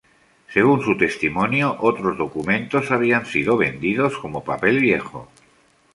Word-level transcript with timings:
Según 0.51 0.81
su 0.81 0.97
testimonio, 0.97 1.75
otros 1.79 2.17
documentos 2.17 2.89
habían 2.89 3.27
sido 3.27 3.55
vendidos 3.55 4.17
como 4.17 4.43
papel 4.43 4.79
viejo. 4.79 5.27